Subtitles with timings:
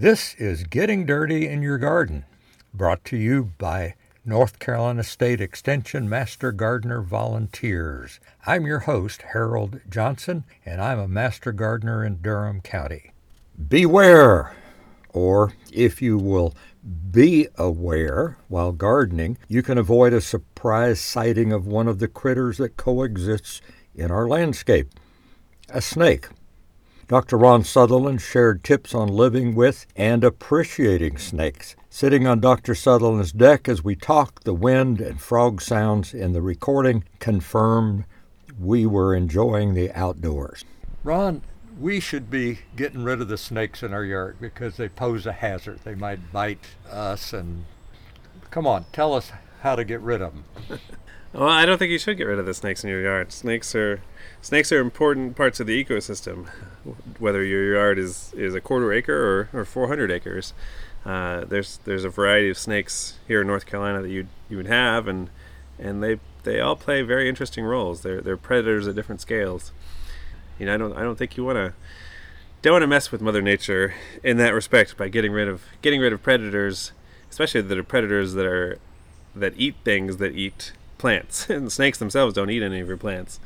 [0.00, 2.24] This is Getting Dirty in Your Garden,
[2.72, 8.20] brought to you by North Carolina State Extension Master Gardener Volunteers.
[8.46, 13.10] I'm your host, Harold Johnson, and I'm a Master Gardener in Durham County.
[13.68, 14.54] Beware,
[15.08, 16.54] or if you will
[17.10, 22.58] be aware while gardening, you can avoid a surprise sighting of one of the critters
[22.58, 23.60] that coexists
[23.96, 24.90] in our landscape
[25.70, 26.28] a snake.
[27.08, 27.38] Dr.
[27.38, 31.74] Ron Sutherland shared tips on living with and appreciating snakes.
[31.88, 32.74] Sitting on Dr.
[32.74, 38.04] Sutherland's deck as we talked, the wind and frog sounds in the recording confirmed
[38.60, 40.66] we were enjoying the outdoors.
[41.02, 41.40] Ron,
[41.80, 45.32] we should be getting rid of the snakes in our yard because they pose a
[45.32, 45.80] hazard.
[45.84, 47.64] They might bite us and
[48.50, 50.44] come on, tell us how to get rid of them.
[51.38, 53.30] well, I don't think you should get rid of the snakes in your yard.
[53.30, 54.00] Snakes are
[54.42, 56.48] snakes are important parts of the ecosystem,
[57.20, 60.52] whether your yard is, is a quarter acre or, or 400 acres.
[61.04, 64.66] Uh, there's there's a variety of snakes here in North Carolina that you you would
[64.66, 65.30] have, and
[65.78, 68.00] and they they all play very interesting roles.
[68.00, 69.70] They're they're predators at different scales.
[70.58, 71.72] You know, I don't I don't think you want to
[72.62, 73.94] don't want to mess with Mother Nature
[74.24, 76.90] in that respect by getting rid of getting rid of predators,
[77.30, 78.80] especially that are predators that are
[79.36, 81.48] that eat things that eat plants.
[81.50, 83.40] and snakes themselves don't eat any of your plants.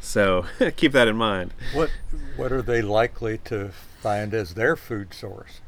[0.00, 1.52] So keep that in mind.
[1.74, 1.90] What
[2.36, 5.60] what are they likely to find as their food source?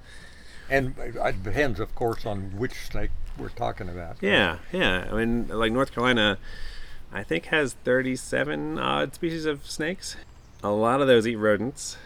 [0.70, 4.16] And it depends, of course, on which snake we're talking about.
[4.22, 5.06] Yeah, yeah.
[5.10, 6.38] I mean, like North Carolina,
[7.12, 10.16] I think has 37 odd species of snakes.
[10.62, 11.98] A lot of those eat rodents,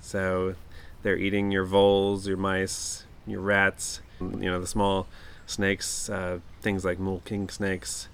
[0.00, 0.54] so
[1.02, 4.00] they're eating your voles, your mice, your rats.
[4.20, 5.08] You know, the small
[5.44, 8.08] snakes, uh, things like mole king snakes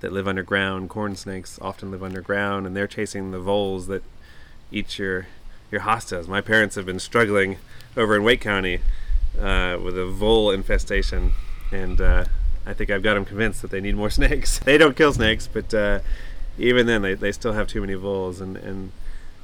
[0.00, 0.88] that live underground.
[0.88, 4.02] Corn snakes often live underground, and they're chasing the voles that
[4.70, 5.26] eat your
[5.70, 6.28] your hostas.
[6.28, 7.58] My parents have been struggling
[7.96, 8.80] over in Wake County
[9.38, 11.32] uh, with a vole infestation,
[11.72, 12.24] and uh,
[12.64, 14.58] I think I've got them convinced that they need more snakes.
[14.60, 16.00] they don't kill snakes, but uh,
[16.58, 18.92] even then, they, they still have too many voles, and, and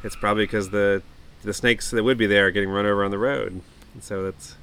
[0.02, 1.02] it's probably because the
[1.42, 3.60] the snakes that would be there are getting run over on the road.
[3.94, 4.54] And so that's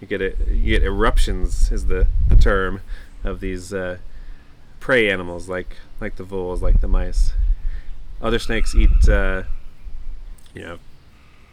[0.00, 0.38] you get it.
[0.46, 2.80] You get eruptions is the, the term
[3.24, 3.98] of these uh,
[4.80, 7.32] prey animals like like the voles, like the mice.
[8.20, 9.44] Other snakes eat, uh,
[10.54, 10.78] you know,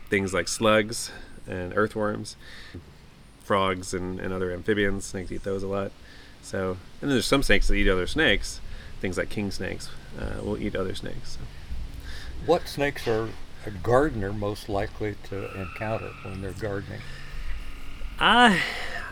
[0.10, 1.12] things like slugs
[1.48, 2.38] and earthworms,
[3.44, 5.06] frogs and, and other amphibians.
[5.06, 5.92] Snakes eat those a lot.
[6.42, 6.72] So,
[7.02, 8.62] and then there's some snakes that eat other snakes.
[9.00, 11.38] Things like king snakes uh, will eat other snakes.
[11.38, 11.40] So.
[12.46, 13.30] What snakes are
[13.66, 17.02] a gardener most likely to encounter when they're gardening?
[18.20, 18.58] Uh,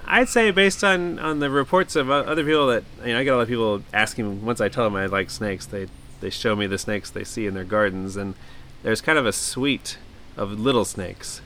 [0.05, 3.33] I'd say based on, on the reports of other people that you know, I get
[3.33, 5.87] a lot of people asking once I tell them I like snakes, they
[6.21, 8.35] they show me the snakes they see in their gardens, and
[8.81, 9.97] there's kind of a suite
[10.37, 11.41] of little snakes,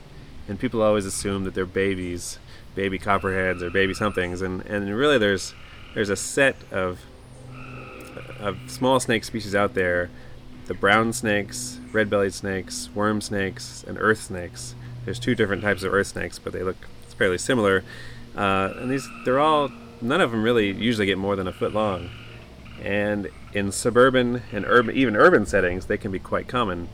[0.47, 2.37] and people always assume that they're babies,
[2.75, 5.53] baby copperheads or baby somethings, and and really there's
[5.93, 6.99] there's a set of
[8.39, 10.09] of small snake species out there,
[10.67, 14.75] the brown snakes, red-bellied snakes, worm snakes, and earth snakes.
[15.05, 16.87] There's two different types of earth snakes, but they look
[17.17, 17.83] fairly similar
[18.37, 19.71] uh, and these, they're all,
[20.01, 22.09] none of them really usually get more than a foot long.
[22.81, 26.89] And in suburban and urban, even urban settings, they can be quite common.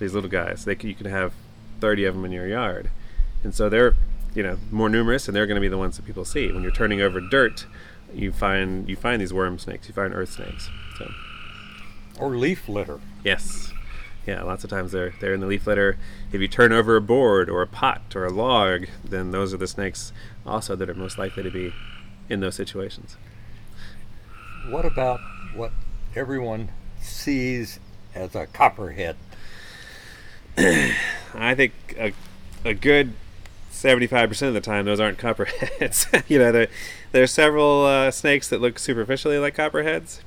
[0.00, 1.32] These little guys, they can, you can have
[1.80, 2.90] 30 of them in your yard,
[3.44, 3.94] and so they're,
[4.34, 6.50] you know, more numerous, and they're going to be the ones that people see.
[6.50, 7.66] When you're turning over dirt,
[8.12, 10.68] you find you find these worm snakes, you find earth snakes.
[10.98, 11.12] So,
[12.18, 13.00] or leaf litter.
[13.22, 13.72] Yes,
[14.26, 15.96] yeah, lots of times they're they're in the leaf litter.
[16.32, 19.58] If you turn over a board or a pot or a log, then those are
[19.58, 20.12] the snakes
[20.46, 21.72] also that are most likely to be
[22.28, 23.16] in those situations.
[24.68, 25.20] What about
[25.54, 25.72] what
[26.16, 26.70] everyone
[27.00, 27.78] sees
[28.14, 29.16] as a copperhead?
[30.56, 32.14] I think a,
[32.64, 33.12] a good
[33.72, 36.06] 75% of the time those aren't copperheads.
[36.28, 36.68] you know, there,
[37.12, 40.22] there are several uh, snakes that look superficially like copperheads.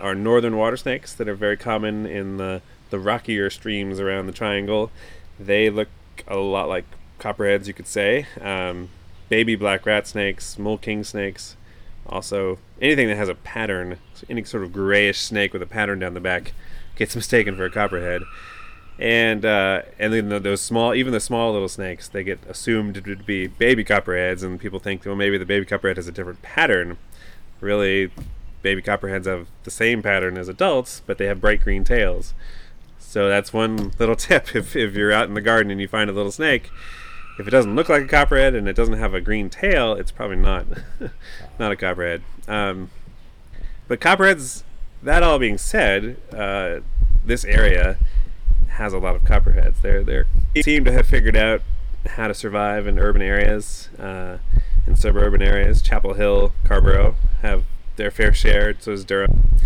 [0.00, 2.62] Our northern water snakes that are very common in the
[2.92, 4.92] the rockier streams around the triangle,
[5.40, 5.88] they look
[6.28, 6.84] a lot like
[7.18, 8.26] copperheads, you could say.
[8.40, 8.90] Um,
[9.28, 11.56] baby black rat snakes, mole king snakes,
[12.06, 13.98] also anything that has a pattern,
[14.28, 16.52] any sort of grayish snake with a pattern down the back,
[16.94, 18.22] gets mistaken for a copperhead.
[18.98, 23.16] And uh, and then those small, even the small little snakes, they get assumed to
[23.16, 26.98] be baby copperheads, and people think, well, maybe the baby copperhead has a different pattern.
[27.60, 28.10] Really,
[28.60, 32.34] baby copperheads have the same pattern as adults, but they have bright green tails.
[33.02, 34.54] So that's one little tip.
[34.54, 36.70] If, if you're out in the garden and you find a little snake,
[37.38, 40.10] if it doesn't look like a copperhead and it doesn't have a green tail, it's
[40.10, 40.66] probably not
[41.58, 42.22] not a copperhead.
[42.48, 42.90] Um,
[43.88, 44.64] but copperheads.
[45.02, 46.80] That all being said, uh,
[47.24, 47.98] this area
[48.68, 49.80] has a lot of copperheads.
[49.82, 50.04] They're
[50.54, 51.62] they seem to have figured out
[52.06, 54.38] how to survive in urban areas, uh,
[54.86, 55.82] in suburban areas.
[55.82, 57.64] Chapel Hill, Carrboro have
[57.96, 58.74] their fair share.
[58.78, 59.58] So does Durham,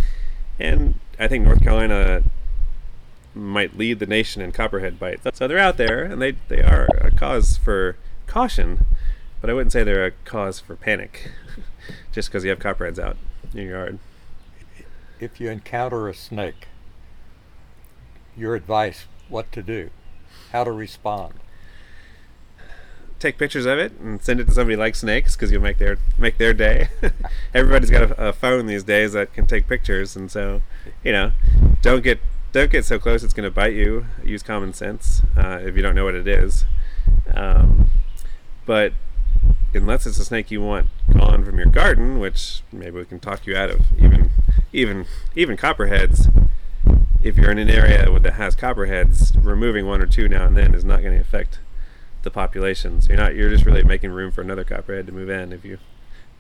[0.58, 2.22] and I think North Carolina
[3.36, 5.26] might lead the nation in copperhead bites.
[5.34, 7.96] So they're out there, and they they are a cause for
[8.26, 8.84] caution,
[9.40, 11.30] but I wouldn't say they're a cause for panic,
[12.12, 13.16] just because you have copperheads out
[13.52, 13.98] in your yard.
[15.20, 16.66] If you encounter a snake,
[18.36, 19.90] your advice, what to do,
[20.52, 21.34] how to respond.
[23.18, 25.96] Take pictures of it and send it to somebody like snakes because you'll make their
[26.18, 26.88] make their day.
[27.54, 30.62] Everybody's got a, a phone these days that can take pictures, and so
[31.02, 31.32] you know,
[31.80, 32.20] don't get
[32.56, 34.06] don't get so close it's going to bite you.
[34.24, 36.64] Use common sense uh, if you don't know what it is.
[37.34, 37.90] Um,
[38.64, 38.94] but
[39.74, 43.46] unless it's a snake you want gone from your garden, which maybe we can talk
[43.46, 44.30] you out of, even
[44.72, 46.28] even even copperheads.
[47.22, 50.74] If you're in an area that has copperheads, removing one or two now and then
[50.74, 51.58] is not going to affect
[52.22, 53.02] the population.
[53.02, 55.52] So you're not you're just really making room for another copperhead to move in.
[55.52, 55.78] If you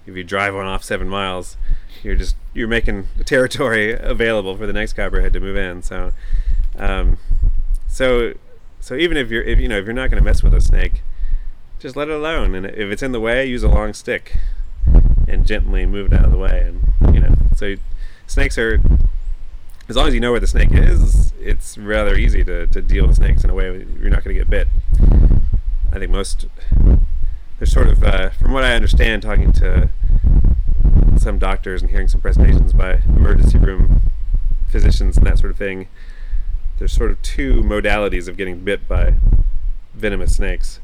[0.06, 1.58] if you drive one off seven miles,
[2.02, 5.82] you're just you're making territory available for the next copperhead to move in.
[5.82, 6.12] So,
[6.76, 7.18] um,
[7.88, 8.34] so
[8.80, 10.60] so even if you're if you know if you're not going to mess with a
[10.60, 11.02] snake,
[11.78, 12.54] just let it alone.
[12.54, 14.38] And if it's in the way, use a long stick
[15.28, 16.62] and gently move it out of the way.
[16.62, 17.74] And you know, so
[18.26, 18.80] snakes are
[19.88, 23.06] as long as you know where the snake is, it's rather easy to, to deal
[23.06, 24.68] with snakes in a way you're not going to get bit.
[25.92, 26.46] I think most
[27.58, 29.88] there's sort of uh, from what I understand, talking to
[31.18, 34.10] some doctors and hearing some presentations by emergency room
[34.68, 35.88] physicians and that sort of thing.
[36.78, 39.14] There's sort of two modalities of getting bit by
[39.94, 40.80] venomous snakes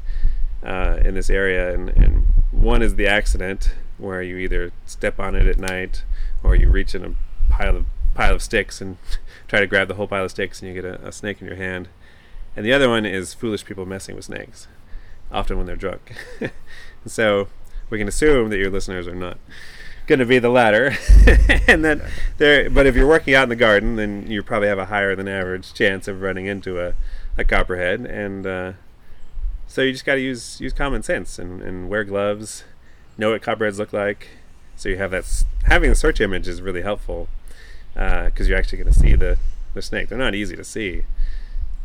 [0.63, 5.35] uh, in this area, and, and one is the accident where you either step on
[5.35, 6.03] it at night
[6.43, 7.15] or you reach in a
[7.49, 8.97] pile of pile of sticks and
[9.47, 11.47] try to grab the whole pile of sticks and you get a, a snake in
[11.47, 11.87] your hand.
[12.55, 14.67] And the other one is foolish people messing with snakes
[15.31, 16.15] often when they're drunk.
[17.05, 17.47] so
[17.89, 19.37] we can assume that your listeners are not
[20.07, 20.95] going to be the latter,
[21.67, 22.01] and then
[22.37, 22.69] there.
[22.69, 25.27] But if you're working out in the garden, then you probably have a higher than
[25.27, 26.93] average chance of running into a,
[27.37, 28.73] a copperhead, and uh,
[29.67, 32.63] so you just got to use use common sense and, and wear gloves,
[33.17, 34.29] know what copperheads look like,
[34.75, 35.43] so you have that.
[35.63, 37.29] Having the search image is really helpful
[37.93, 39.37] because uh, you're actually going to see the
[39.73, 40.09] the snake.
[40.09, 41.03] They're not easy to see,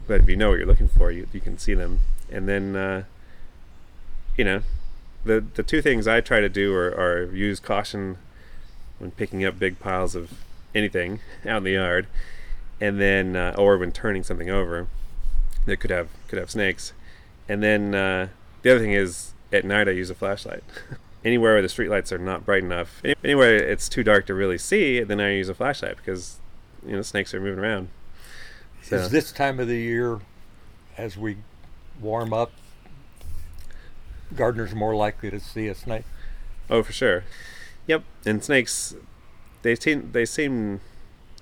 [0.06, 2.00] but if you know what you're looking for, you you can see them,
[2.30, 2.76] and then.
[2.76, 3.04] Uh,
[4.38, 4.62] you know,
[5.24, 8.18] the the two things I try to do are, are use caution
[8.98, 10.32] when picking up big piles of
[10.74, 12.06] anything out in the yard,
[12.80, 14.86] and then uh, or when turning something over
[15.66, 16.92] that could have could have snakes,
[17.48, 18.28] and then uh,
[18.62, 20.64] the other thing is at night I use a flashlight.
[21.24, 25.02] anywhere where the streetlights are not bright enough, anywhere it's too dark to really see,
[25.02, 26.38] then I use a flashlight because
[26.86, 27.88] you know snakes are moving around.
[28.82, 28.96] So.
[28.96, 30.20] Is this time of the year,
[30.96, 31.38] as we
[32.00, 32.52] warm up,
[34.34, 36.04] gardeners more likely to see a snake.
[36.70, 37.24] Oh, for sure.
[37.86, 38.94] Yep, and snakes,
[39.62, 40.80] they seem they seem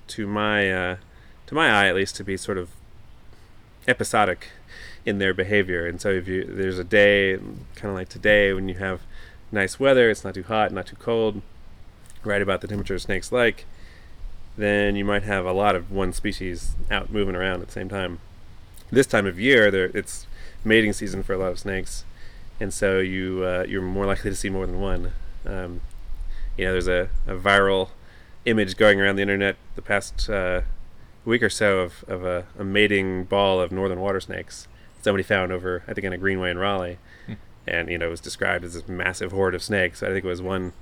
[0.07, 0.95] to my uh,
[1.47, 2.69] to my eye at least to be sort of
[3.87, 4.49] episodic
[5.05, 5.85] in their behavior.
[5.85, 7.37] And so if you there's a day
[7.75, 9.01] kind of like today when you have
[9.51, 11.41] nice weather, it's not too hot, not too cold,
[12.23, 13.65] right about the temperature snakes like,
[14.57, 17.89] then you might have a lot of one species out moving around at the same
[17.89, 18.19] time.
[18.89, 20.27] This time of year, there it's
[20.63, 22.03] mating season for a lot of snakes,
[22.59, 25.11] and so you uh, you're more likely to see more than one.
[25.45, 25.81] Um,
[26.57, 27.89] you know, there's a, a, viral
[28.45, 30.61] image going around the internet the past uh,
[31.23, 34.67] week or so of, of a, a, mating ball of northern water snakes.
[35.01, 36.97] Somebody found over, I think, in a greenway in Raleigh,
[37.27, 37.33] hmm.
[37.67, 40.01] and you know, it was described as this massive horde of snakes.
[40.01, 40.73] I think it was one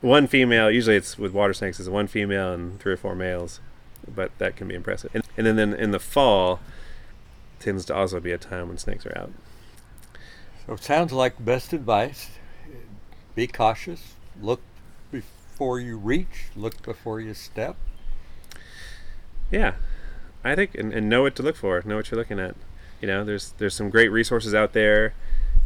[0.00, 0.70] one female.
[0.70, 3.60] Usually, it's with water snakes, is one female and three or four males,
[4.12, 5.10] but that can be impressive.
[5.14, 6.60] And, and then, then in the fall
[7.58, 9.32] tends to also be a time when snakes are out.
[10.66, 12.30] So it sounds like best advice.
[13.34, 14.14] Be cautious.
[14.40, 14.60] Look
[15.12, 16.46] before you reach.
[16.56, 17.76] Look before you step.
[19.50, 19.74] Yeah,
[20.42, 21.80] I think and, and know what to look for.
[21.84, 22.56] Know what you're looking at.
[23.00, 25.14] You know, there's there's some great resources out there.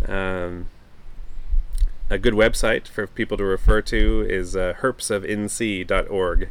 [0.07, 0.67] Um,
[2.11, 6.49] a good website for people to refer to is uh, herpsofnc.org,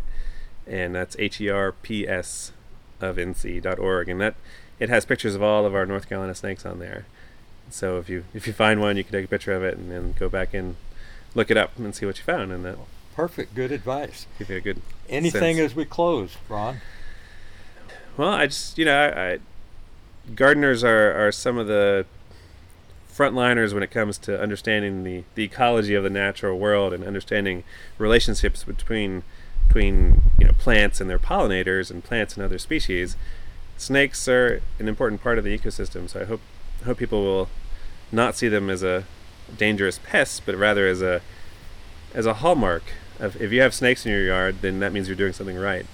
[0.65, 2.51] and that's H-E-R-P-S
[3.01, 4.35] of nc.org, and that
[4.79, 7.05] it has pictures of all of our North Carolina snakes on there.
[7.69, 9.91] So if you if you find one, you can take a picture of it and
[9.91, 10.75] then go back and
[11.35, 12.51] look it up and see what you found.
[12.51, 12.77] And that
[13.15, 14.27] perfect, good advice.
[14.37, 15.71] Give you a good anything sense.
[15.71, 16.81] as we close, Ron.
[18.17, 19.39] Well, I just you know I, I
[20.35, 22.05] gardeners are are some of the
[23.13, 27.65] frontliners when it comes to understanding the, the ecology of the natural world and understanding
[27.97, 29.23] relationships between
[29.67, 33.15] between you know plants and their pollinators and plants and other species.
[33.77, 36.41] Snakes are an important part of the ecosystem, so I hope
[36.85, 37.49] hope people will
[38.11, 39.05] not see them as a
[39.57, 41.21] dangerous pest, but rather as a
[42.13, 42.83] as a hallmark
[43.19, 45.85] of if you have snakes in your yard, then that means you're doing something right.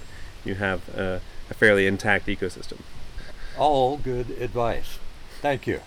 [0.44, 2.80] You have a, a fairly intact ecosystem.
[3.58, 4.98] All good advice.
[5.42, 5.80] Thank you.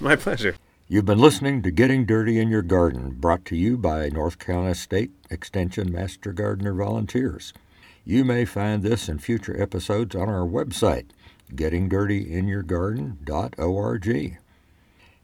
[0.00, 0.56] My pleasure.
[0.88, 4.74] You've been listening to Getting Dirty in Your Garden, brought to you by North Carolina
[4.74, 7.54] State Extension Master Gardener Volunteers.
[8.04, 11.06] You may find this and future episodes on our website,
[11.56, 14.38] gettingdirtyinyourgarden.org.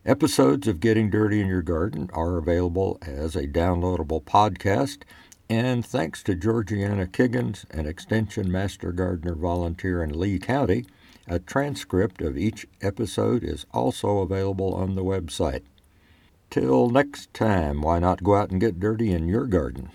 [0.06, 5.02] Episodes of Getting Dirty in Your Garden are available as a downloadable podcast,
[5.50, 10.86] and thanks to Georgiana Kiggins, an Extension Master Gardener volunteer in Lee County,
[11.26, 15.62] a transcript of each episode is also available on the website.
[16.50, 19.90] Till next time, why not go out and get dirty in your garden?